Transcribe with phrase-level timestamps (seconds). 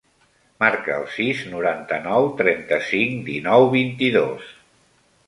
[0.61, 4.49] Marca el sis, noranta-nou, trenta-cinc, dinou, vint-i-dos.